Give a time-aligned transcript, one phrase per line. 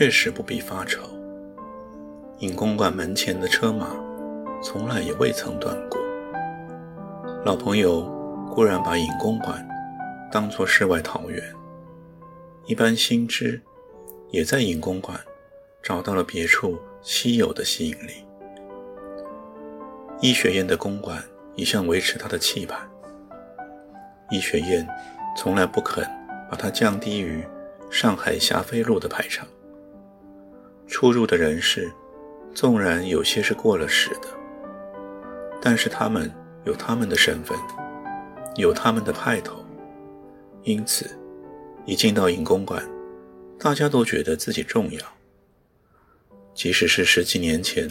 [0.00, 1.02] 确实不必发愁，
[2.38, 3.94] 尹公馆门前的车马
[4.62, 6.00] 从来也未曾断过。
[7.44, 8.00] 老朋友
[8.50, 9.62] 固然把尹公馆
[10.32, 11.44] 当作世外桃源，
[12.64, 13.60] 一般新知
[14.30, 15.20] 也在尹公馆
[15.82, 18.24] 找到了别处稀有的吸引力。
[20.22, 21.22] 医学院的公馆
[21.56, 22.74] 一向维持它的气派，
[24.30, 24.88] 医学院
[25.36, 26.02] 从来不肯
[26.50, 27.44] 把它降低于。
[27.90, 29.44] 上海霞飞路的排场，
[30.90, 31.90] 出入的人士，
[32.52, 34.26] 纵然有些是过了时的，
[35.62, 36.28] 但是他们
[36.64, 37.56] 有他们的身份，
[38.56, 39.64] 有他们的派头，
[40.64, 41.08] 因此，
[41.86, 42.84] 一进到影公馆，
[43.56, 45.00] 大家都觉得自己重要。
[46.54, 47.88] 即使是十几年前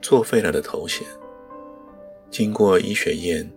[0.00, 1.06] 作废了的头衔，
[2.30, 3.48] 经过医学院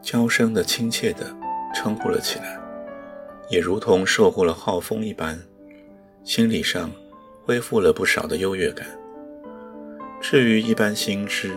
[0.00, 1.26] 娇声的亲切的
[1.74, 2.58] 称呼了起来。
[3.50, 5.38] 也如同受过了浩风一般，
[6.24, 6.90] 心理上
[7.44, 8.86] 恢复了不少的优越感。
[10.20, 11.50] 至于一般新知，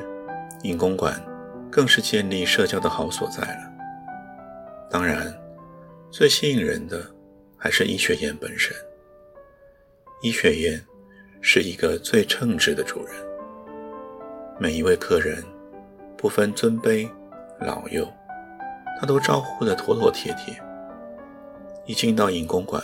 [0.63, 1.21] 尹公馆
[1.69, 3.71] 更是建立社交的好所在了。
[4.89, 5.31] 当然，
[6.09, 7.05] 最吸引人的
[7.57, 8.75] 还是医学院本身。
[10.21, 10.83] 医学院
[11.41, 13.15] 是一个最称职的主人，
[14.57, 15.43] 每一位客人
[16.17, 17.07] 不分尊卑
[17.59, 18.11] 老幼，
[18.99, 20.59] 他都招呼得妥妥帖帖。
[21.85, 22.81] 一进到尹公馆，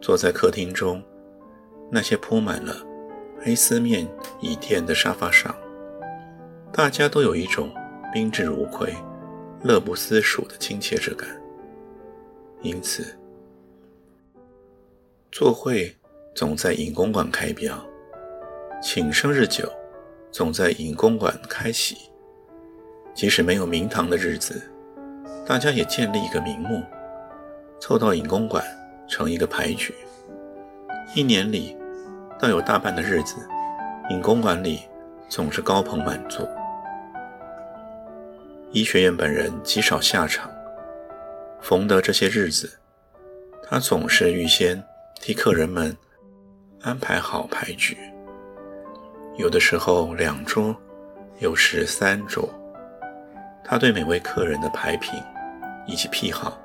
[0.00, 1.02] 坐在客厅中
[1.90, 2.74] 那些铺满了
[3.42, 4.08] 黑丝面
[4.40, 5.54] 椅垫的沙发上，
[6.72, 7.70] 大家都有一种
[8.12, 8.94] 宾至如归、
[9.62, 11.28] 乐不思蜀的亲切之感。
[12.62, 13.16] 因此，
[15.32, 15.96] 做会
[16.34, 17.78] 总在尹公馆开标，
[18.82, 19.70] 请生日酒
[20.30, 21.96] 总在尹公馆开席。
[23.14, 24.62] 即使没有明堂的日子，
[25.46, 26.82] 大家也建立一个名目。
[27.80, 28.62] 凑到尹公馆
[29.10, 29.92] 成一个牌局，
[31.16, 31.76] 一年里
[32.38, 33.34] 倒有大半的日子，
[34.08, 34.80] 尹公馆里
[35.28, 36.48] 总是高朋满座。
[38.70, 40.48] 医学院本人极少下场，
[41.60, 42.70] 逢得这些日子，
[43.68, 44.80] 他总是预先
[45.20, 45.94] 替客人们
[46.80, 47.98] 安排好牌局，
[49.36, 50.74] 有的时候两桌，
[51.40, 52.48] 有时三桌，
[53.64, 55.20] 他对每位客人的牌品
[55.84, 56.56] 以及癖好。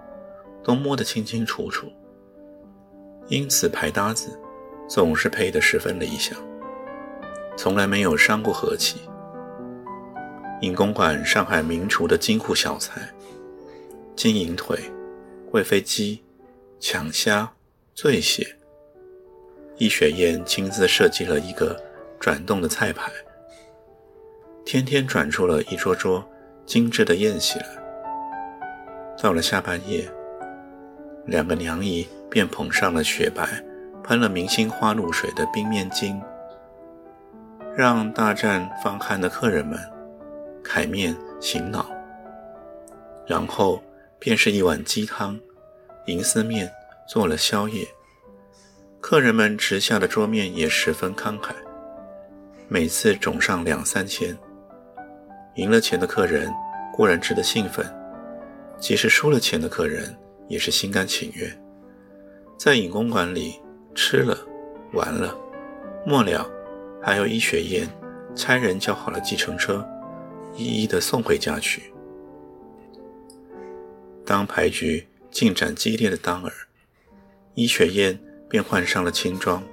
[0.64, 1.94] 都摸得清清楚楚，
[3.28, 4.40] 因此牌搭子
[4.88, 6.38] 总是配得十分理想，
[7.58, 9.02] 从来没有伤过和气。
[10.62, 13.02] 尹公馆上海名厨的金库小菜，
[14.16, 14.80] 金银腿、
[15.50, 16.24] 贵妃鸡、
[16.80, 17.52] 抢虾、
[17.94, 18.56] 醉蟹，
[19.78, 21.81] 易雪燕亲自设计了一个
[22.19, 23.12] 转动的菜牌，
[24.64, 26.24] 天天转出了一桌桌
[26.66, 27.68] 精致的宴席来。
[29.22, 30.08] 到了下半夜。
[31.25, 33.63] 两个娘姨便捧上了雪白、
[34.03, 36.22] 喷了明星花露水的冰面巾，
[37.75, 39.80] 让大战方酣的客人们
[40.64, 41.90] 揩面醒脑。
[43.28, 43.81] 然后
[44.19, 45.40] 便是一碗鸡汤、
[46.06, 46.72] 银丝面
[47.08, 47.88] 做了宵夜。
[49.02, 51.53] 客人们吃下的桌面也十分慷慨，
[52.68, 54.38] 每次总上两三千。
[55.56, 56.53] 赢了钱的客人
[56.94, 57.85] 固然吃得兴奋，
[58.78, 60.16] 即使输了钱的客人。
[60.48, 61.52] 也是心甘情愿，
[62.58, 63.56] 在尹公馆里
[63.94, 64.38] 吃了
[64.94, 65.36] 玩了，
[66.06, 66.50] 末了
[67.02, 67.88] 还有医学院
[68.36, 69.88] 差人叫好了计程车，
[70.56, 71.92] 一一的送回家去。
[74.26, 76.52] 当牌局进展激烈的当儿，
[77.53, 78.20] 医学院
[78.50, 79.64] 便换上了轻装，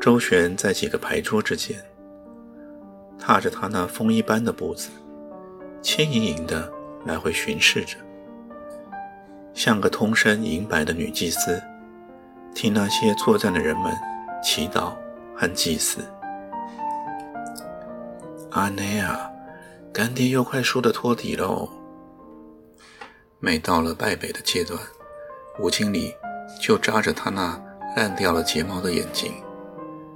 [0.00, 1.76] 周旋在几个牌桌之间，
[3.18, 4.88] 踏着他那风一般的步子，
[5.82, 6.72] 轻盈盈的
[7.04, 7.96] 来回巡视着。
[9.60, 11.62] 像个通身银白的女祭司，
[12.54, 13.94] 替那些作战的人们
[14.42, 14.94] 祈祷
[15.36, 16.00] 和祭祀。
[18.52, 19.30] 阿内啊，
[19.92, 21.68] 干爹又快输得托底喽！
[23.38, 24.80] 每到了败北的阶段，
[25.58, 26.14] 吴经理
[26.58, 27.62] 就扎着他那
[27.94, 29.30] 烂掉了睫毛的眼睛，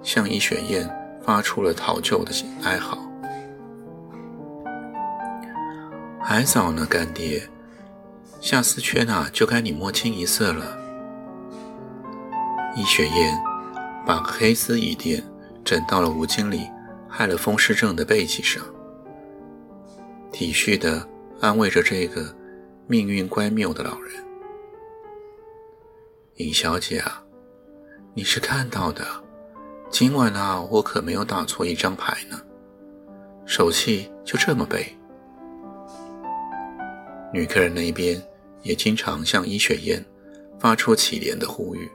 [0.03, 0.91] 向伊雪燕
[1.23, 2.33] 发出了讨救的
[2.63, 2.97] 哀嚎。
[6.19, 7.47] 还早呢，干爹，
[8.45, 10.79] 夏思缺呐，就该你摸清一色了。
[12.77, 13.43] 易雪燕
[14.05, 15.25] 把黑丝一垫，
[15.65, 16.69] 枕到了吴经理
[17.09, 18.63] 害了风湿症的背脊上，
[20.31, 21.09] 体恤地
[21.41, 22.37] 安慰着这个
[22.87, 24.13] 命运乖谬的老人。
[26.35, 27.25] 尹小姐啊，
[28.13, 29.07] 你是看到的，
[29.89, 32.39] 今晚啊，我可没有打错一张牌呢，
[33.47, 34.95] 手气就这么背。
[37.33, 38.23] 女客人那边
[38.65, 40.05] 也经常向伊雪燕
[40.59, 41.89] 发出乞怜的呼吁，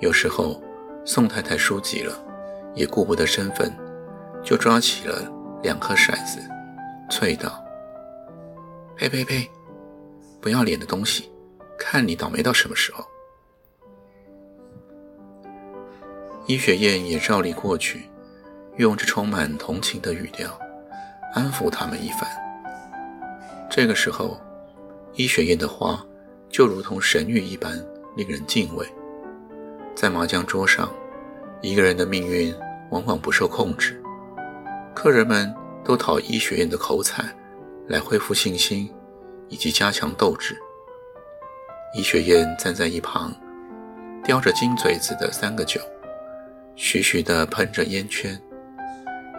[0.00, 0.62] 有时候
[1.04, 2.12] 宋太太输急了，
[2.74, 3.72] 也顾不得身份，
[4.44, 5.32] 就抓起了
[5.62, 6.40] 两颗骰子，
[7.08, 7.64] 啐道
[8.98, 9.48] ：“呸呸呸，
[10.40, 11.30] 不要脸的东西，
[11.78, 13.04] 看你倒霉到什么时候！”
[16.46, 18.08] 伊雪燕也照例过去，
[18.78, 20.58] 用着充满同情的语调
[21.34, 22.28] 安抚他们一番。
[23.70, 24.40] 这个时候，
[25.18, 26.06] 医学院的话
[26.48, 27.76] 就如同神谕一般
[28.14, 28.86] 令人敬畏。
[29.92, 30.88] 在麻将桌上，
[31.60, 32.54] 一个人的命运
[32.92, 34.00] 往往不受控制，
[34.94, 35.52] 客人们
[35.84, 37.24] 都讨医学院的口彩
[37.88, 38.88] 来恢复信心
[39.48, 40.56] 以及加强斗志。
[41.96, 43.34] 医学院站在一旁，
[44.22, 45.80] 叼着金嘴子的三个酒。
[46.76, 48.40] 徐徐地喷着烟圈，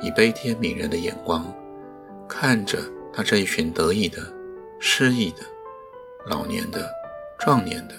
[0.01, 1.45] 以悲天悯人的眼光
[2.27, 2.79] 看着
[3.13, 4.17] 他这一群得意的、
[4.77, 5.37] 失意的、
[6.29, 6.87] 老年的、
[7.39, 7.95] 壮年的、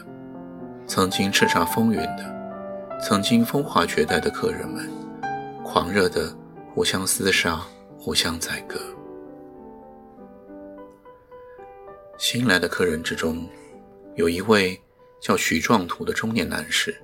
[0.86, 4.88] 曾经叱咤风云的、曾经风华绝代的客人们，
[5.64, 6.32] 狂热地
[6.72, 7.60] 互相厮杀、
[7.98, 8.78] 互相宰割。
[12.18, 13.48] 新来的客人之中，
[14.14, 14.80] 有一位
[15.20, 16.96] 叫徐壮图的中年男士。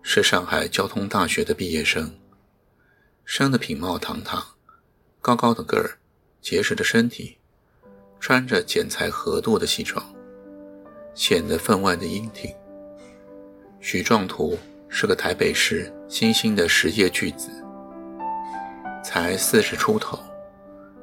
[0.00, 2.16] 是上海交通大学的毕业生，
[3.24, 4.40] 生得品貌堂堂，
[5.20, 5.98] 高高的个儿，
[6.40, 7.38] 结实的身体，
[8.20, 10.00] 穿着剪裁合度的西装，
[11.16, 12.54] 显得分外的英挺。
[13.80, 14.56] 许壮图
[14.88, 17.50] 是个台北市新兴的实业巨子，
[19.02, 20.18] 才四十出头，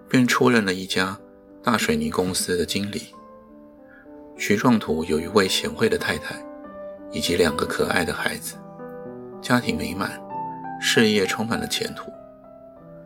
[0.07, 1.19] 便出任了一家
[1.63, 3.07] 大水泥公司的经理。
[4.38, 6.36] 许壮图有一位贤惠的太太，
[7.12, 8.56] 以及两个可爱的孩子。
[9.42, 10.21] 家庭美满，
[10.80, 12.12] 事业充满了前途。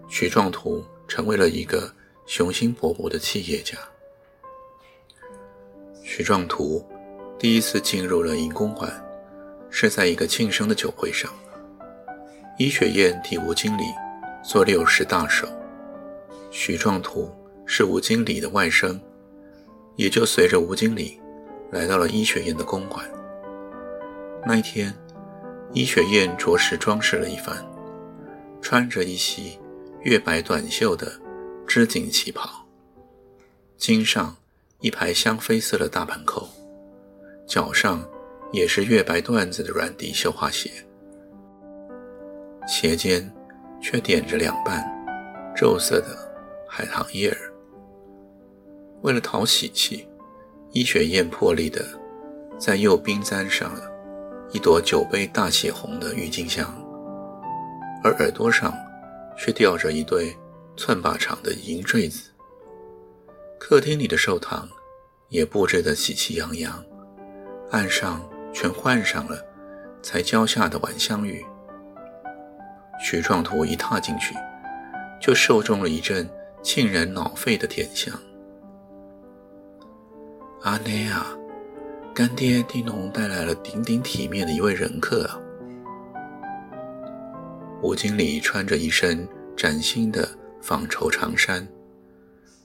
[0.09, 1.91] 许壮图成为了一个
[2.25, 3.77] 雄心勃勃的企业家。
[6.01, 6.85] 许壮图
[7.39, 8.91] 第一次进入了银公馆，
[9.69, 11.31] 是在一个庆生的酒会上。
[12.57, 13.83] 伊雪燕替吴经理
[14.43, 15.47] 做六十大寿，
[16.49, 17.31] 许壮图
[17.65, 18.99] 是吴经理的外甥，
[19.95, 21.19] 也就随着吴经理
[21.71, 23.05] 来到了伊雪燕的公馆。
[24.45, 24.93] 那一天。
[25.73, 27.53] 伊雪燕着实装饰了一番，
[28.61, 29.59] 穿着一袭
[30.01, 31.11] 月白短袖的
[31.67, 32.65] 织锦旗袍，
[33.75, 34.33] 襟上
[34.79, 36.47] 一排香妃色的大盘扣，
[37.47, 38.07] 脚上
[38.51, 40.69] 也是月白缎子的软底绣花鞋，
[42.67, 43.33] 鞋尖
[43.81, 44.85] 却点着两瓣
[45.55, 46.07] 皱色的
[46.67, 47.51] 海棠叶儿。
[49.01, 50.05] 为了讨喜气，
[50.71, 51.83] 伊雪燕破例的
[52.59, 53.71] 在右鬓簪上。
[54.53, 56.73] 一朵酒杯大血红的郁金香，
[58.01, 58.73] 而耳朵上
[59.37, 60.33] 却吊着一对
[60.77, 62.29] 寸把长的银坠子。
[63.59, 64.69] 客厅里的寿堂
[65.27, 66.81] 也布置得喜气洋洋，
[67.71, 68.21] 岸上
[68.53, 69.37] 全换上了
[70.01, 71.45] 才浇下的晚香玉。
[72.99, 74.33] 徐壮图一踏进去，
[75.21, 76.29] 就受中了一阵
[76.63, 78.13] 沁人脑肺的甜香。
[80.63, 81.27] 阿内啊！
[82.13, 85.37] 干爹替侬带来了顶顶体面的一位人客啊！
[87.83, 90.27] 吴经理穿着一身崭新的
[90.59, 91.67] 纺绸长衫，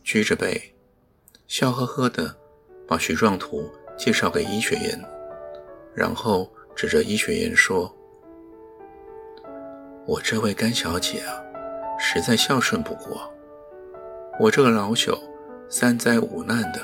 [0.03, 0.75] 撅着背，
[1.47, 2.35] 笑呵呵地
[2.89, 3.71] 把徐壮图
[4.05, 5.01] 介绍给医学院，
[5.95, 7.89] 然后指着医学院说
[10.05, 11.39] ：“我这位干小姐啊，
[12.01, 13.33] 实在孝顺不过。
[14.41, 15.17] 我这个老朽，
[15.69, 16.81] 三灾五难的，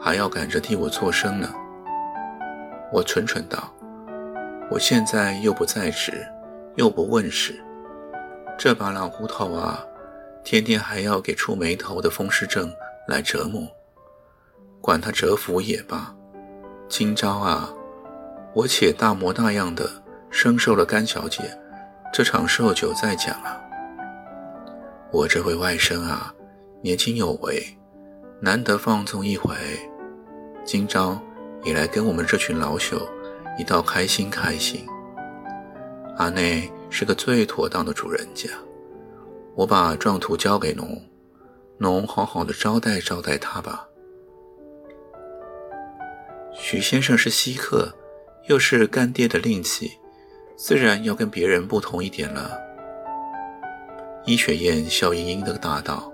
[0.00, 1.54] 还要赶着替我做生呢。”
[2.90, 3.70] 我蠢蠢道
[4.72, 6.26] ：“我现在又不在职，
[6.76, 7.62] 又不问世，
[8.56, 9.84] 这把老骨头啊，
[10.42, 12.72] 天天还要给出眉头的风湿症
[13.06, 13.68] 来折磨。
[14.80, 16.16] 管他折服也罢。
[16.88, 17.72] 今朝啊，
[18.54, 19.88] 我且大模大样的
[20.30, 21.42] 生受了甘小姐
[22.12, 23.60] 这场寿酒再讲啊。
[25.10, 26.32] 我这位外甥啊，
[26.82, 27.62] 年轻有为，
[28.40, 29.54] 难得放纵一回，
[30.64, 31.20] 今朝。”
[31.64, 33.08] 也来跟我们这群老朽
[33.58, 34.86] 一道开心开心。
[36.18, 38.50] 阿内是个最妥当的主人家，
[39.54, 41.00] 我把状图交给侬，
[41.78, 43.88] 侬好好的招待招待他吧。
[46.56, 47.92] 许先生是稀客，
[48.46, 49.90] 又是干爹的令妻，
[50.56, 52.58] 自然要跟别人不同一点了。
[54.24, 56.10] 伊雪燕笑盈盈的答道，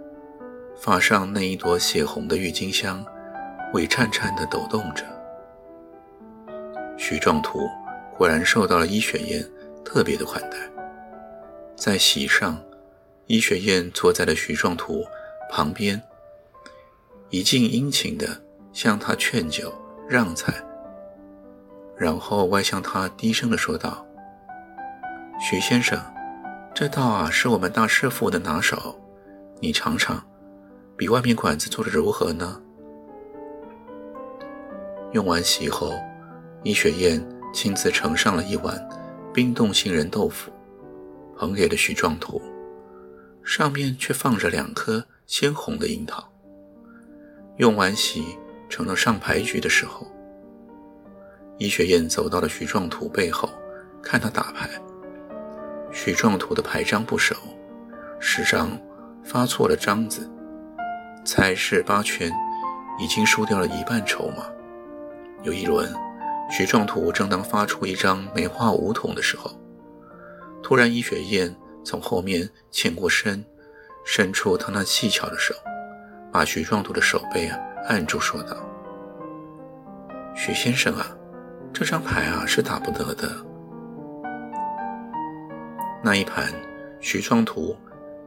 [0.80, 3.04] 发上那一朵血红的郁金香，
[3.75, 5.04] 尾颤颤的抖动着。
[6.97, 7.68] 徐壮图
[8.16, 9.47] 果然受到了伊雪燕
[9.85, 10.56] 特别的款待，
[11.76, 12.61] 在席上，
[13.26, 15.04] 伊雪燕坐在了徐壮图
[15.50, 16.02] 旁边，
[17.28, 18.42] 一尽殷勤地
[18.73, 19.73] 向他劝酒。
[20.11, 20.52] 让菜，
[21.97, 24.05] 然后歪向他低声的说道
[25.38, 26.02] ：“徐先生，
[26.75, 29.00] 这道啊是我们大师傅的拿手，
[29.61, 30.21] 你尝尝，
[30.97, 32.61] 比外面馆子做的如何呢？”
[35.14, 35.93] 用完席后，
[36.64, 37.25] 伊雪燕
[37.55, 38.85] 亲自盛上了一碗
[39.33, 40.50] 冰冻杏仁豆腐，
[41.38, 42.43] 捧给了徐壮图，
[43.45, 46.29] 上面却放着两颗鲜红的樱桃。
[47.59, 48.37] 用完席。
[48.71, 50.07] 成了上牌局的时候，
[51.59, 53.50] 伊雪燕走到了许壮图背后，
[54.00, 54.71] 看他打牌。
[55.93, 57.35] 许壮图的牌张不熟，
[58.21, 58.71] 十张
[59.25, 60.31] 发错了张子，
[61.25, 62.33] 猜是八圈，
[62.99, 64.47] 已经输掉了一半筹码。
[65.43, 65.93] 有一轮，
[66.49, 69.50] 许壮图正当发出一张梅花五筒的时候，
[70.62, 73.45] 突然伊雪燕从后面欠过身，
[74.05, 75.53] 伸出她那细巧的手，
[76.33, 77.59] 把许壮图的手背啊。
[77.89, 78.57] 按住说道
[80.37, 81.07] ：“许先生啊，
[81.73, 83.29] 这张牌啊是打不得的。
[86.03, 86.53] 那一盘，
[87.01, 87.77] 徐庄图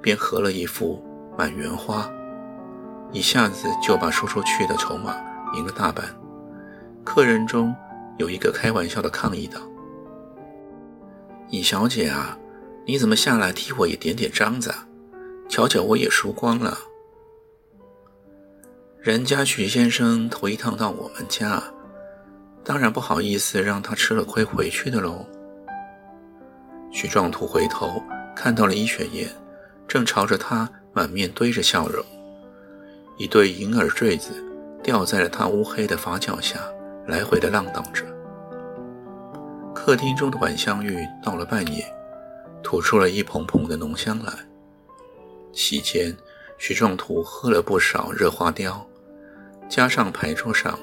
[0.02, 1.04] 便合了一副
[1.38, 2.10] 满园花，
[3.12, 5.16] 一下子就把输出去的筹码
[5.56, 6.06] 赢了大半。
[7.04, 7.74] 客人中
[8.18, 9.60] 有一个开玩笑的抗议道
[11.50, 12.38] ：‘尹小姐啊，
[12.86, 14.74] 你怎么下来替我也点点章子？
[15.50, 16.78] 瞧瞧我也输光了。’”
[19.04, 21.62] 人家许先生头一趟到我们家，
[22.64, 25.26] 当然不好意思让他吃了亏回去的喽。
[26.90, 28.02] 许壮图回头
[28.34, 29.28] 看到了伊雪燕，
[29.90, 32.02] 正朝着他满面堆着笑容，
[33.18, 34.42] 一对银耳坠子
[34.82, 36.58] 掉在了他乌黑的发角下，
[37.06, 38.06] 来回的浪荡着。
[39.76, 41.86] 客厅中的晚香玉到了半夜，
[42.64, 44.32] 吐出了一蓬蓬的浓香来。
[45.52, 46.16] 席间，
[46.58, 48.88] 许壮图喝了不少热花雕。
[49.74, 50.78] 加上牌桌上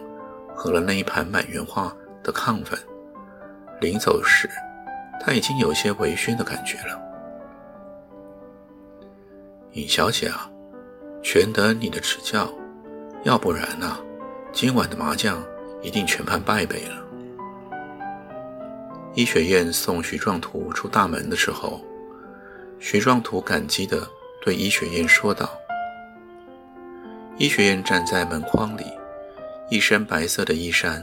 [0.52, 2.76] 喝了那一盘满园花的亢奋，
[3.80, 4.50] 临走时
[5.20, 7.00] 他已经有些微醺的感觉了。
[9.74, 10.50] 尹小姐啊，
[11.22, 12.52] 全得你的指教，
[13.22, 13.96] 要不然呢，
[14.52, 15.40] 今晚的麻将
[15.82, 16.96] 一定全盘败北了。
[19.14, 21.80] 医学院送徐壮图出大门的时候，
[22.80, 24.04] 徐壮图感激地
[24.42, 25.48] 对医学院说道。
[27.40, 28.84] 医学院站在门框里，
[29.70, 31.02] 一身白色的衣衫，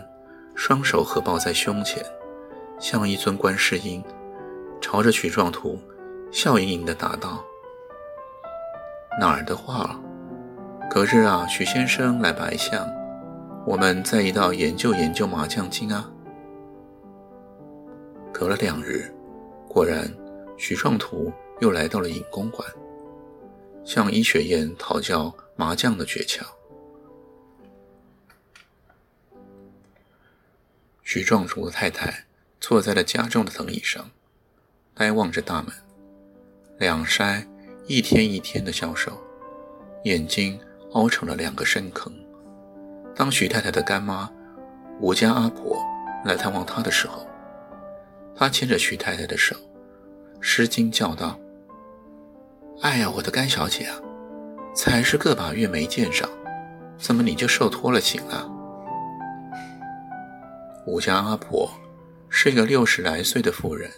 [0.53, 2.06] 双手合抱在胸前，
[2.79, 4.03] 像一尊观世音，
[4.79, 5.79] 朝着许壮图
[6.32, 7.44] 笑盈盈地答道
[9.20, 10.00] ：“哪儿的话？
[10.91, 12.88] 隔日啊，许先生来白象，
[13.65, 16.08] 我们再一道研究研究麻将经啊。”
[18.32, 19.12] 隔了两日，
[19.67, 20.08] 果然，
[20.56, 22.70] 许壮图又来到了尹公馆，
[23.88, 25.34] 向医学院讨教。
[25.60, 26.44] 麻将的诀窍。
[31.01, 32.27] 徐壮竹的太太
[32.62, 34.12] 坐在了家中的藤椅上，
[34.94, 35.74] 呆望着大门。
[36.77, 37.44] 两腮
[37.88, 39.20] 一天一天的消瘦，
[40.03, 40.60] 眼睛
[40.91, 42.13] 凹成了两个深坑。
[43.15, 44.32] 当徐太太的干妈
[45.00, 45.75] 吴家阿婆
[46.24, 47.27] 来探望她的时候，
[48.36, 49.56] 她牵着徐太太的手，
[50.39, 51.39] 失惊叫道
[52.81, 53.98] ：“哎呀，我的干小姐啊！”
[54.75, 56.29] 才是个把月没见上，
[57.00, 58.48] 怎么你就瘦脱了形了？
[60.86, 61.67] 吴家阿婆
[62.29, 63.89] 是一个六十来岁的妇人，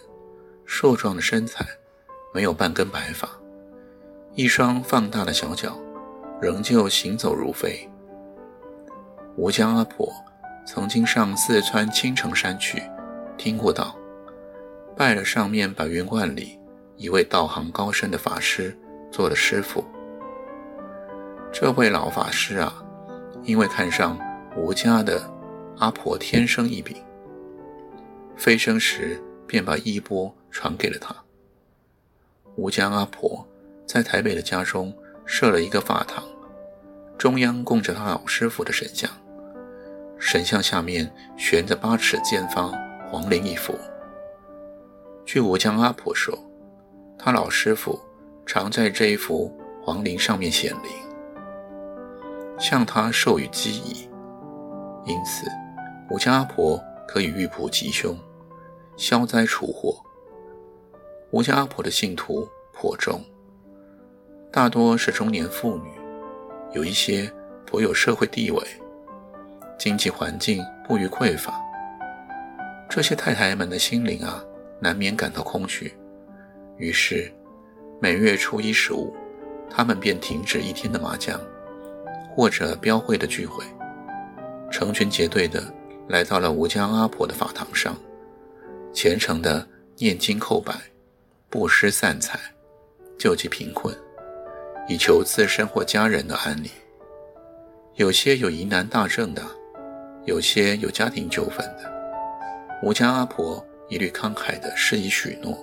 [0.64, 1.66] 瘦壮的身材，
[2.32, 3.28] 没有半根白发，
[4.34, 5.78] 一双放大的小脚，
[6.40, 7.86] 仍旧行走如飞。
[9.36, 10.10] 吴家阿婆
[10.66, 12.82] 曾经上四川青城山去，
[13.36, 13.94] 听过道，
[14.96, 16.58] 拜了上面白云观里
[17.00, 18.76] 一位道行高深的法师
[19.10, 19.82] 做了师傅。
[21.50, 22.84] 这位老法师啊，
[23.42, 24.18] 因为看上
[24.54, 25.18] 吴家的
[25.78, 26.94] 阿婆天生异禀，
[28.36, 31.16] 飞升时便把衣钵传给了他。
[32.56, 33.48] 吴家阿婆
[33.86, 36.22] 在台北的家中设了一个法堂，
[37.16, 39.10] 中央供着他老师傅的神像，
[40.18, 42.74] 神像下面悬着八尺见方
[43.10, 43.74] 黄灵一幅。
[45.24, 46.38] 据吴江阿婆说，
[47.22, 48.00] 他老师傅
[48.46, 50.90] 常在这一幅黄灵上面显灵。
[52.58, 54.08] 向他授予机宜，
[55.04, 55.46] 因此
[56.10, 58.18] 吴家阿婆可以预卜吉凶，
[58.96, 60.02] 消灾除祸。
[61.30, 63.22] 吴家阿婆的信徒颇众，
[64.50, 65.90] 大多是中年妇女，
[66.72, 67.30] 有一些
[67.66, 68.62] 颇有社会地位，
[69.78, 71.60] 经济环境不予匮乏。
[72.88, 74.42] 这些太太们的心灵啊，
[74.80, 75.94] 难免感到空虚，
[76.80, 77.30] 于是
[78.00, 79.14] 每月初一十五，
[79.70, 81.38] 他们便停止一天的麻将
[82.34, 83.62] 或者标会的聚会，
[84.72, 85.62] 成群结队的。
[86.08, 87.96] 来到了吴江阿婆的法堂上，
[88.92, 89.64] 虔诚的
[89.96, 90.74] 念经叩拜，
[91.48, 92.36] 布施散财，
[93.16, 93.94] 救济贫困，
[94.88, 96.68] 以求自身或家人的安宁。
[97.94, 99.42] 有些有疑难大症的，
[100.24, 101.88] 有些有家庭纠纷的，
[102.82, 105.56] 吴江阿婆一律慷慨的施以许诺，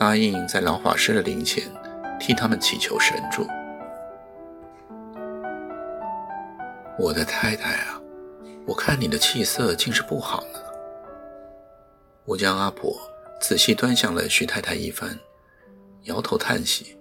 [0.00, 1.62] 答应在老法师的灵前
[2.18, 3.46] 替他们祈求神助。
[6.98, 8.00] 我的太太啊！
[8.66, 10.58] 我看你的气色竟是不好呢。
[12.24, 12.98] 我将阿婆
[13.42, 15.18] 仔细端详了徐太太一番，
[16.04, 16.96] 摇头叹息。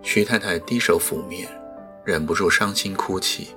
[0.00, 1.46] 徐太太低手抚面，
[2.02, 3.54] 忍不住伤心哭泣，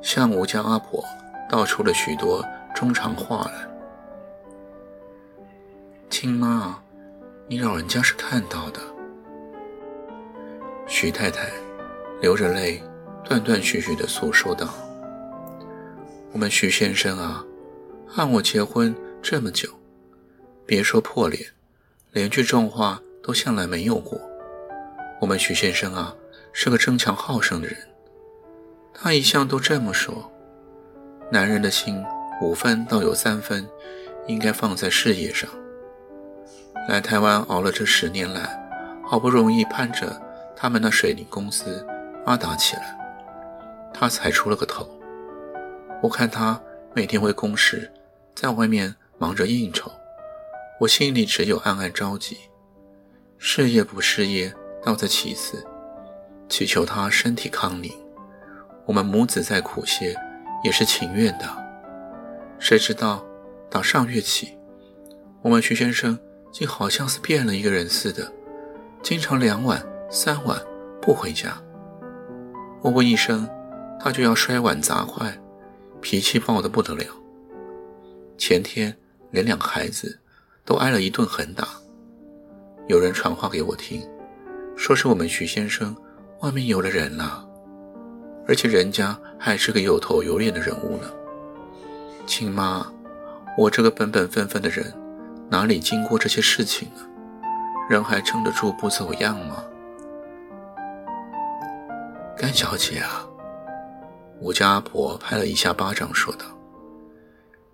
[0.00, 1.04] 向吴江阿婆
[1.48, 3.68] 道出了许多衷肠话来。
[6.08, 6.80] 亲妈，
[7.50, 8.80] 你老人家是看到的。
[10.86, 11.50] 徐太太
[12.20, 12.80] 流着泪，
[13.24, 14.72] 断断续续地诉说道。
[16.30, 17.44] 我们徐先生啊，
[18.06, 19.68] 和我结婚这么久，
[20.64, 21.44] 别说破脸，
[22.12, 24.20] 连句重话都向来没有过。
[25.20, 26.14] 我们徐先生啊，
[26.52, 27.76] 是个争强好胜的人，
[28.94, 30.30] 他一向都这么说。
[31.32, 32.00] 男人的心
[32.40, 33.68] 五分倒有三分，
[34.28, 35.50] 应该放在事业上。
[36.88, 38.58] 来台湾熬了这十年来，
[39.04, 40.20] 好不容易盼着
[40.56, 41.86] 他们那水泥公司
[42.24, 42.98] 发达起来，
[43.92, 44.88] 他才出了个头。
[46.02, 46.60] 我看他
[46.94, 47.92] 每天为公事
[48.34, 49.90] 在外面忙着应酬，
[50.80, 52.38] 我心里只有暗暗着急。
[53.38, 55.64] 事业不事业倒在其次，
[56.48, 57.92] 祈求他身体康宁。
[58.86, 60.16] 我们母子再苦些
[60.64, 61.46] 也是情愿的。
[62.58, 63.24] 谁知道
[63.70, 64.58] 打上月起，
[65.42, 66.18] 我们徐先生
[66.52, 68.32] 竟好像是变了一个人似的，
[69.02, 70.60] 经常两晚三晚
[71.00, 71.56] 不回家。
[72.82, 73.48] 我问一声，
[73.98, 75.32] 他就要摔碗砸筷。
[76.02, 77.04] 脾气暴得不得了。
[78.38, 78.96] 前天
[79.30, 80.18] 连两个孩子
[80.64, 81.68] 都挨了一顿狠打。
[82.88, 84.00] 有人传话给我听，
[84.74, 85.94] 说是我们徐先生
[86.40, 87.46] 外面有了人了，
[88.48, 91.10] 而且人家还是个有头有脸的人物呢。
[92.26, 92.90] 亲妈，
[93.58, 94.90] 我这个本本分分的人，
[95.50, 97.02] 哪里经过这些事情呢？
[97.88, 99.64] 人还撑得住不走样吗？
[102.36, 103.26] 甘小姐啊。
[104.40, 106.44] 吴家阿婆拍了一下巴掌，说道：“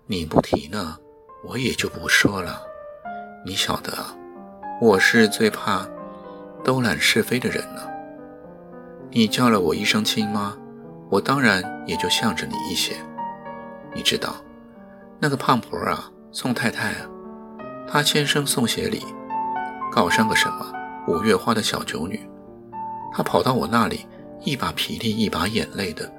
[0.07, 0.97] 你不提呢，
[1.45, 2.59] 我也就不说了。
[3.45, 3.93] 你晓得，
[4.81, 5.87] 我是最怕
[6.63, 7.83] 兜揽是非的人呢。
[9.11, 10.57] 你叫了我一声亲妈，
[11.11, 12.95] 我当然也就向着你一些。
[13.93, 14.35] 你知道，
[15.19, 17.07] 那个胖婆啊，宋太太啊，
[17.87, 19.01] 她先生送鞋礼，
[19.91, 20.73] 告上个什么
[21.07, 22.29] 五月花的小九女，
[23.13, 24.05] 她跑到我那里，
[24.43, 26.11] 一把鼻涕一把眼泪的。”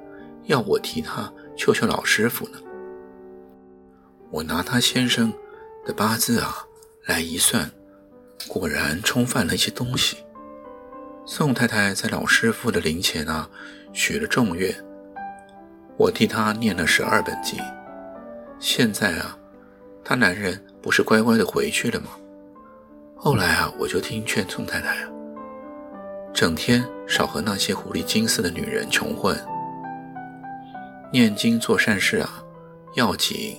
[0.49, 2.57] 要我替他求求老师傅呢？
[4.31, 5.31] 我拿他先生
[5.85, 6.65] 的八字啊
[7.05, 7.69] 来一算，
[8.47, 10.17] 果然冲犯了一些东西。
[11.23, 13.47] 宋太太在老师傅的灵前啊
[13.93, 14.73] 许了重愿，
[15.97, 17.59] 我替他念了十二本经。
[18.57, 19.37] 现在啊，
[20.03, 22.07] 他男人不是乖乖的回去了吗？
[23.15, 25.09] 后来啊，我就听劝宋太太啊，
[26.33, 29.37] 整天少和那些狐狸精似的女人穷混。
[31.11, 32.43] 念经做善事啊，
[32.95, 33.57] 要紧。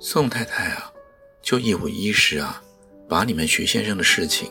[0.00, 0.92] 宋太太啊，
[1.40, 2.60] 就一五一十啊，
[3.08, 4.50] 把你们徐先生的事情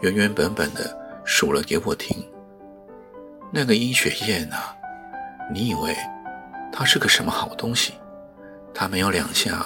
[0.00, 2.16] 原原本本的数了给我听。
[3.52, 4.56] 那个殷雪燕呐，
[5.52, 5.94] 你以为
[6.72, 7.92] 她是个什么好东西？
[8.74, 9.64] 她没有两下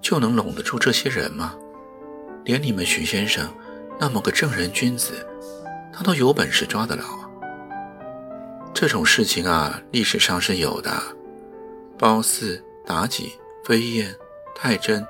[0.00, 1.54] 就能拢得住这些人吗？
[2.44, 3.46] 连你们徐先生
[4.00, 5.26] 那么个正人君子，
[5.92, 7.28] 他都有本事抓得了啊。
[8.72, 10.90] 这种事情啊，历史上是有的。
[11.98, 13.32] 褒姒、妲己、
[13.64, 14.14] 飞燕、
[14.54, 15.04] 太真，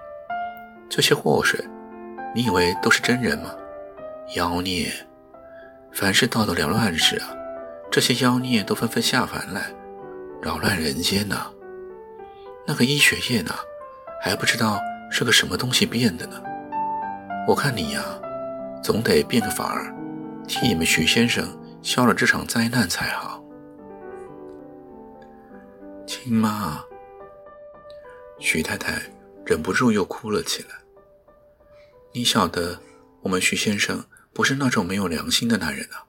[0.88, 1.62] 这些祸水，
[2.34, 3.54] 你以为都是真人吗？
[4.34, 4.90] 妖孽！
[5.92, 7.28] 凡是到得了乱世啊，
[7.90, 9.70] 这些妖孽都纷纷下凡来，
[10.42, 11.52] 扰乱人间呢。
[12.66, 13.54] 那个医学业呢，
[14.20, 16.42] 还不知道是个什么东西变的呢。
[17.46, 18.02] 我看你呀，
[18.82, 19.94] 总得变个法儿，
[20.46, 21.46] 替你们徐先生
[21.82, 23.42] 消了这场灾难才好。
[26.06, 26.82] 亲妈，
[28.38, 29.00] 徐太太
[29.44, 30.68] 忍不住又哭了起来。
[32.12, 32.80] 你晓得，
[33.22, 36.04] 我们徐先生不是那种没有良心的男人啊。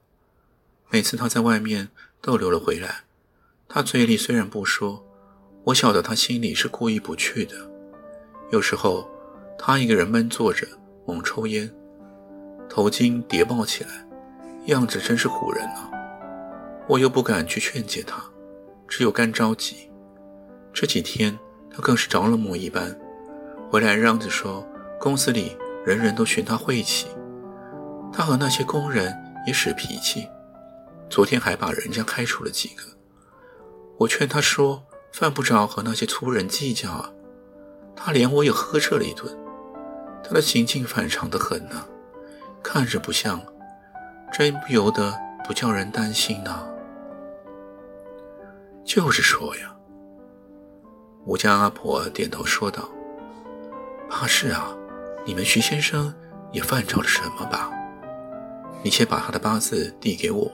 [0.90, 3.04] 每次他在外面逗留了回来，
[3.68, 5.06] 他嘴里虽然不说，
[5.66, 7.69] 我晓得他心里是过意不去的。
[8.52, 9.08] 有时候，
[9.58, 10.66] 他一个人闷坐着，
[11.06, 11.70] 猛抽烟，
[12.68, 13.90] 头巾叠抱起来，
[14.66, 15.90] 样子真是唬人啊。
[16.88, 18.24] 我又不敢去劝解他，
[18.88, 19.92] 只有干着急。
[20.74, 21.38] 这几天
[21.70, 22.98] 他更是着了魔一般，
[23.70, 24.68] 回来嚷着说
[25.00, 27.08] 公司里人人都寻他晦气，
[28.12, 30.28] 他和那些工人也使脾气，
[31.08, 32.84] 昨天还把人家开除了几个。
[34.00, 37.12] 我劝他说犯不着和那些粗人计较啊，
[38.02, 39.38] 他连我也呵斥了一顿。
[40.24, 41.86] 他的行径反常的很呢，
[42.64, 43.42] 看着不像，
[44.32, 46.66] 真不由得不叫人担心呢。
[48.86, 49.76] 就是说呀。
[51.26, 52.90] 吴家阿婆点头说道
[54.10, 54.76] ：“怕是啊，
[55.26, 56.14] 你们徐先生
[56.52, 57.70] 也犯着了什么吧？
[58.82, 60.50] 你且把他的八字递给我，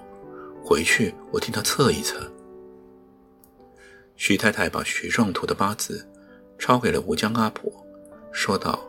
[0.64, 2.20] 回去我替他测一测。”
[4.18, 6.10] 徐太太把徐壮图的八字
[6.58, 7.72] 抄给了吴江阿婆，
[8.32, 8.80] 说道：“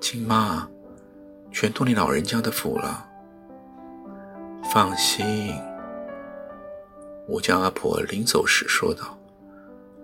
[0.00, 0.68] 亲妈，
[1.50, 3.06] 全托你老人家的福了。
[4.72, 5.54] 放心。”
[7.28, 9.16] 吴江阿婆临走时说道。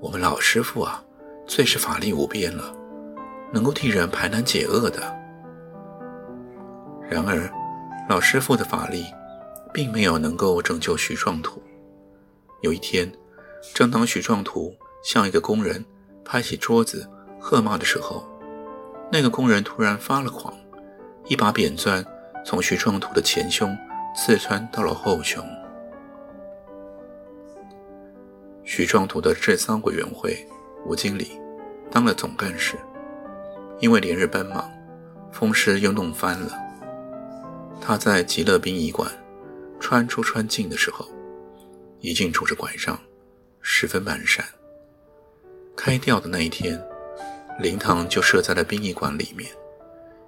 [0.01, 1.01] 我们老师傅啊，
[1.47, 2.75] 最是法力无边了，
[3.53, 5.01] 能够替人排难解厄的。
[7.09, 7.49] 然而，
[8.09, 9.07] 老师傅的法力
[9.73, 11.63] 并没有能够拯救许壮图。
[12.63, 13.09] 有一天，
[13.73, 15.85] 正当许壮图向一个工人
[16.25, 17.09] 拍起桌子
[17.39, 18.27] 喝骂的时候，
[19.11, 20.55] 那个工人突然发了狂，
[21.27, 22.05] 一把扁钻
[22.45, 23.77] 从徐壮图的前胸
[24.17, 25.45] 刺穿到了后胸。
[28.65, 30.47] 徐壮图的治丧委员会
[30.87, 31.33] 吴经理
[31.91, 32.77] 当了总干事，
[33.81, 34.71] 因为连日奔忙，
[35.31, 36.57] 风湿又弄翻了。
[37.81, 39.11] 他在极乐殡仪馆
[39.81, 41.07] 穿出穿进的时候，
[42.01, 42.99] 一进拄着拐杖，
[43.61, 44.43] 十分蹒跚。
[45.75, 46.81] 开吊的那一天，
[47.59, 49.51] 灵堂就设在了殡仪馆里面，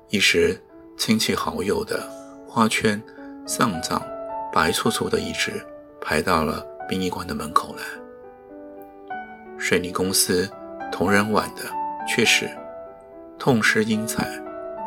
[0.08, 0.58] 一时
[0.96, 2.08] 亲戚好友的
[2.48, 3.00] 花圈、
[3.46, 4.02] 丧葬、
[4.52, 5.52] 白簇簇的一直
[6.00, 7.82] 排到了殡仪馆的门口来。
[9.58, 10.48] 水泥公司
[10.90, 11.62] 同仁碗的
[12.08, 12.50] 却是
[13.38, 14.26] “痛失英才”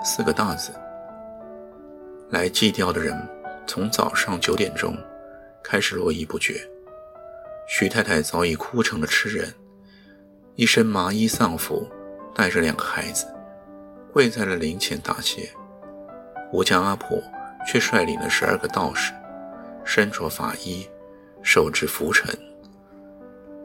[0.03, 0.71] 四个大字。
[2.29, 3.15] 来祭吊的人
[3.65, 4.97] 从早上九点钟
[5.63, 6.59] 开始络绎不绝。
[7.69, 9.53] 徐太太早已哭成了痴人，
[10.57, 11.87] 一身麻衣丧服，
[12.33, 13.27] 带着两个孩子，
[14.11, 15.47] 跪在了灵前答谢。
[16.51, 17.21] 吴家阿婆
[17.67, 19.13] 却率领了十二个道士，
[19.85, 20.83] 身着法衣，
[21.43, 22.35] 手执拂尘。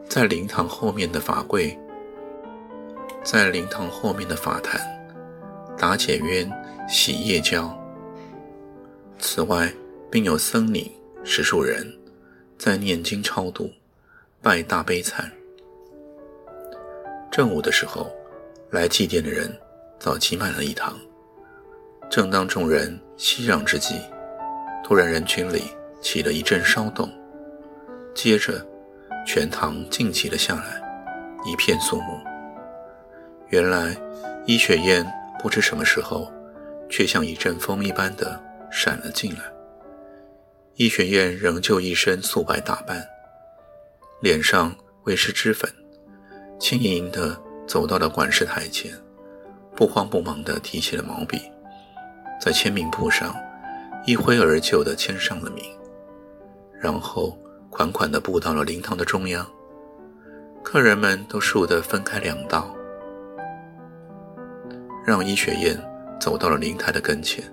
[0.07, 1.75] 在灵堂后面的法柜，
[3.23, 4.79] 在灵堂后面的法坛
[5.75, 6.47] 打解冤、
[6.87, 7.75] 洗夜交。
[9.17, 9.73] 此外，
[10.11, 10.91] 并有僧尼
[11.23, 11.91] 十数人
[12.59, 13.71] 在念经超度、
[14.43, 15.23] 拜大悲忏。
[17.33, 18.15] 正午的时候，
[18.69, 19.51] 来祭奠的人
[19.97, 20.95] 早挤满了一堂。
[22.07, 23.95] 正当众人熙攘之际，
[24.83, 25.63] 突然人群里
[25.99, 27.11] 起了一阵骚动，
[28.13, 28.63] 接着。
[29.25, 30.83] 全堂静寂了下来，
[31.45, 32.19] 一片肃穆。
[33.47, 33.95] 原来，
[34.45, 36.29] 伊雪燕不知什么时候，
[36.89, 38.37] 却像一阵风一般的
[38.69, 39.39] 闪了进来。
[40.75, 43.01] 伊雪燕仍旧一身素白打扮，
[44.19, 45.73] 脸上未施脂粉，
[46.59, 47.37] 轻盈盈地
[47.67, 48.91] 走到了管事台前，
[49.75, 51.41] 不慌不忙地提起了毛笔，
[52.41, 53.35] 在签名簿上
[54.05, 55.63] 一挥而就地签上了名，
[56.79, 57.37] 然后。
[57.75, 59.43] 款款地步到了灵堂的中央，
[60.61, 62.71] 客人们都竖得分开两道，
[65.03, 65.75] 让医雪燕
[66.21, 67.43] 走到了灵台的跟前。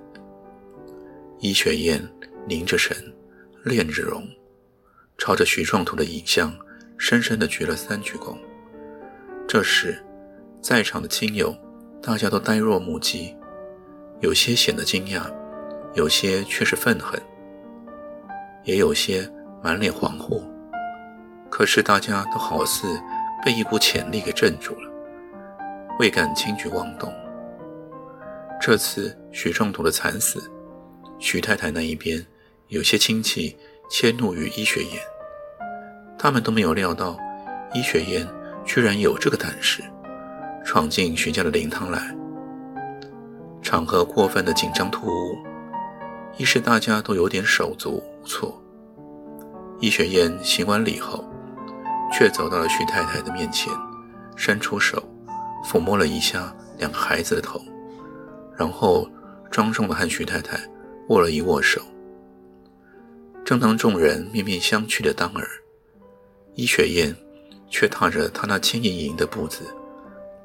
[1.38, 2.06] 医雪燕
[2.46, 2.94] 凝着神，
[3.64, 4.22] 练着容，
[5.16, 6.54] 朝着徐壮图的影像
[6.98, 8.36] 深深地鞠了三鞠躬。
[9.52, 10.00] 这时，
[10.62, 11.52] 在场的亲友
[12.00, 13.36] 大家都呆若木鸡，
[14.20, 15.22] 有些显得惊讶，
[15.94, 17.20] 有些却是愤恨，
[18.62, 19.28] 也有些。
[19.60, 20.40] 满脸惶惑，
[21.50, 22.86] 可是大家都好似
[23.44, 24.90] 被一股潜力给镇住了，
[25.98, 27.12] 未敢轻举妄动。
[28.58, 30.40] 这次许仲图的惨死，
[31.18, 32.24] 许太太那一边
[32.68, 33.54] 有些亲戚
[33.90, 34.92] 迁怒于医学院，
[36.16, 37.18] 他们都没有料到
[37.74, 38.26] 医学院
[38.72, 39.82] 居然有这个胆识，
[40.64, 42.16] 闯进徐家的灵堂来。
[43.60, 45.36] 场合过分的紧张突兀，
[46.36, 48.62] 一时大家都有点手足无措。
[49.80, 51.28] 易雪燕行完礼后，
[52.12, 53.72] 却走到了徐太太的面前，
[54.36, 55.02] 伸出手，
[55.64, 57.60] 抚摸了一下两个孩子的头，
[58.56, 59.10] 然后
[59.50, 60.56] 庄重地和徐太太
[61.08, 61.82] 握了一握手。
[63.44, 65.44] 正当众人面面相觑的当儿，
[66.54, 67.12] 伊雪燕
[67.70, 69.64] 却踏着他那轻盈盈的步子，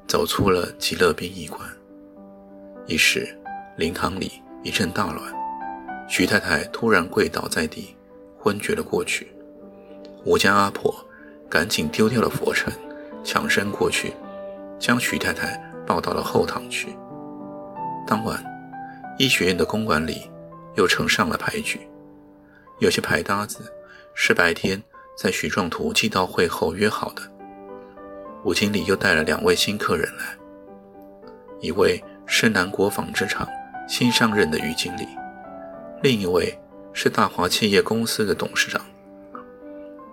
[0.06, 1.68] 走出了极乐殡仪馆。
[2.86, 3.36] 一时，
[3.76, 5.34] 灵堂里一阵大乱，
[6.08, 7.96] 徐太太突然跪倒在地，
[8.38, 9.30] 昏厥了过去。
[10.24, 10.94] 吴家阿婆
[11.50, 12.72] 赶紧丢掉了佛尘，
[13.24, 14.14] 抢身过去，
[14.78, 16.96] 将徐太太抱到了后堂去。
[18.06, 18.42] 当晚，
[19.18, 20.30] 医学院的公馆里
[20.76, 21.80] 又呈上了牌局。
[22.78, 23.72] 有些牌搭子
[24.14, 24.80] 是白天
[25.16, 27.22] 在许状图祭道会后约好的。
[28.44, 30.36] 吴经理又带了两位新客人来，
[31.60, 33.48] 一位是南国纺织厂
[33.88, 35.08] 新上任的余经理，
[36.02, 36.56] 另一位
[36.92, 38.80] 是大华企业公司的董事长。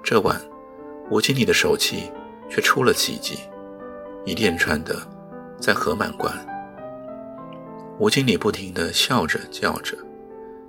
[0.02, 0.42] 这晚，
[1.12, 2.10] 吴经理的手气
[2.50, 3.38] 却出了奇迹，
[4.26, 4.96] 一连串的
[5.60, 6.34] 在合满关。
[8.00, 9.98] 吴经理不停地笑着叫着，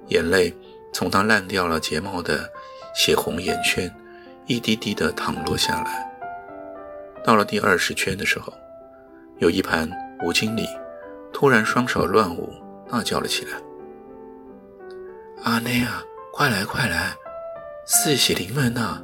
[0.08, 0.52] 眼泪。
[0.92, 2.48] 从他烂掉了睫毛的
[2.94, 3.92] 血红眼圈，
[4.46, 6.10] 一滴滴的淌落下来。
[7.24, 8.52] 到了第二十圈的时候，
[9.38, 9.90] 有一盘
[10.22, 10.66] 吴经理
[11.32, 12.52] 突然双手乱舞，
[12.88, 13.52] 大叫了起来
[15.44, 16.02] ：“阿内啊，
[16.32, 17.14] 快来快来！
[17.86, 19.02] 四喜临门呐，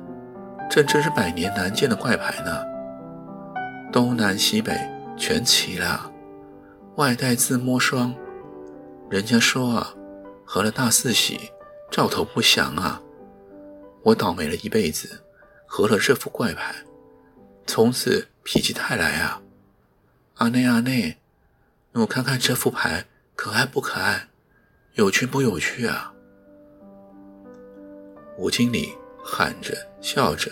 [0.70, 2.64] 这真是百年难见的怪牌呢！
[3.92, 4.72] 东南西北
[5.16, 6.10] 全齐了，
[6.96, 8.14] 外带自摸双。
[9.08, 9.94] 人家说啊，
[10.44, 11.50] 合了大四喜。”
[11.90, 13.02] 兆头不祥啊！
[14.04, 15.24] 我倒霉了一辈子，
[15.72, 16.74] 合了这副怪牌，
[17.64, 19.40] 从此否极泰来啊！
[20.34, 21.18] 阿内阿内，
[21.92, 23.04] 我看看这副牌
[23.36, 24.26] 可爱不可爱，
[24.94, 26.12] 有趣不有趣啊？
[28.36, 30.50] 吴经理喊着笑着，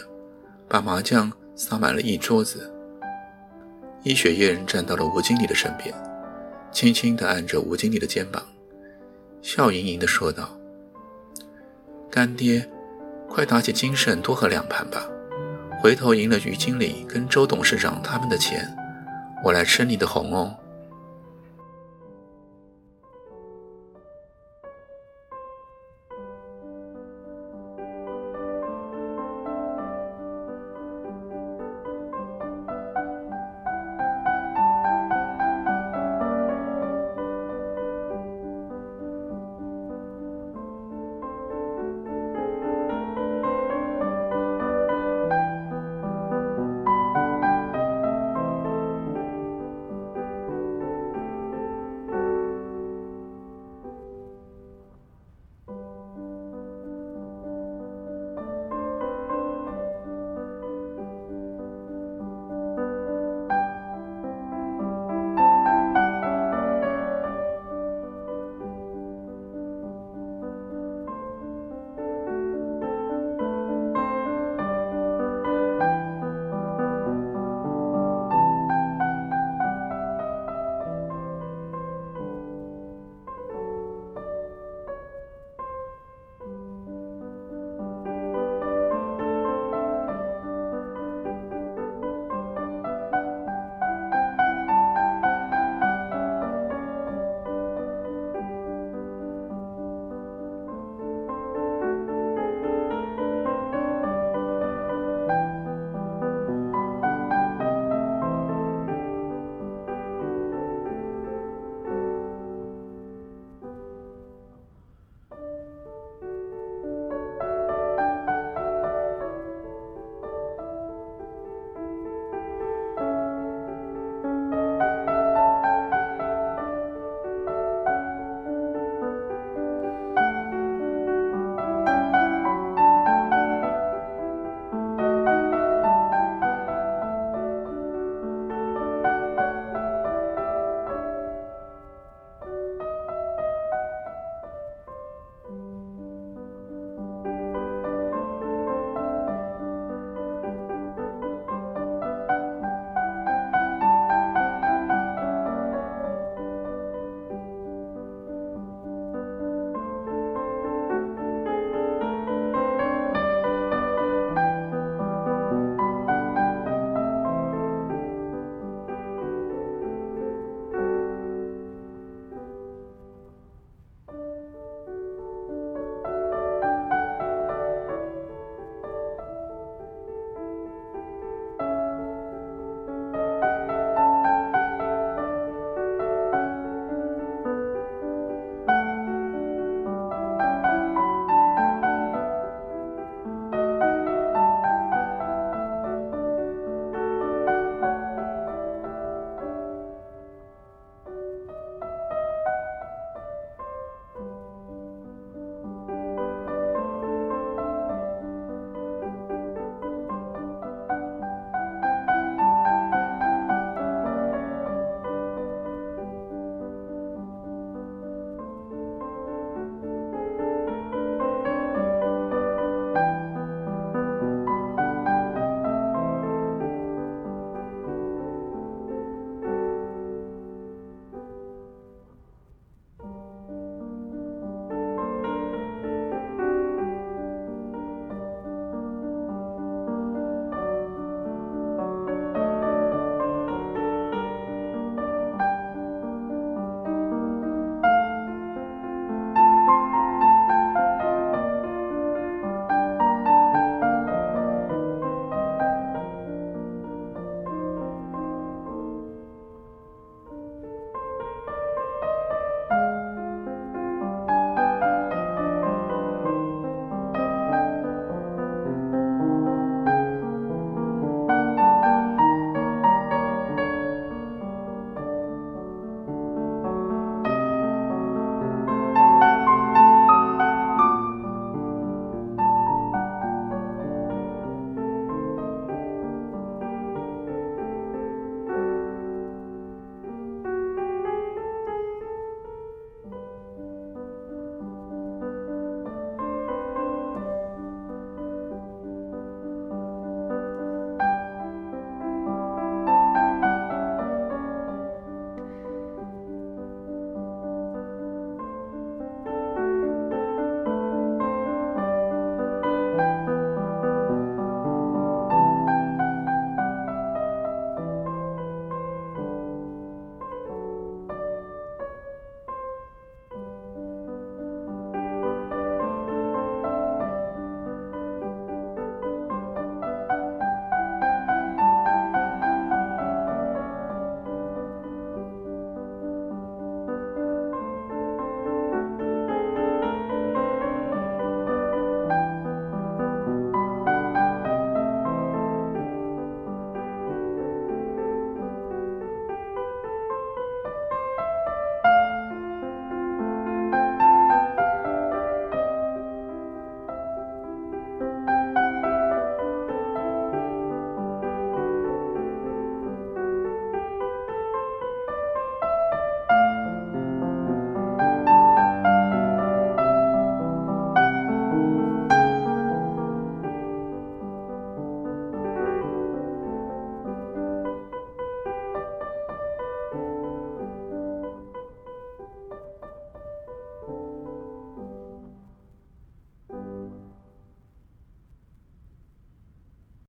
[0.69, 2.73] 把麻将撒满了一桌子。
[4.05, 5.93] 医学院站到了吴经理的身边，
[6.71, 8.47] 轻轻地按着吴经理的肩膀，
[9.43, 10.57] 笑盈盈地说道。
[12.09, 12.71] 干爹，
[13.29, 15.07] 快打起精神，多喝两盘吧。
[15.81, 18.69] 回头赢了于经理跟周董事长他们的钱，
[19.45, 20.57] 我来吃你的红哦。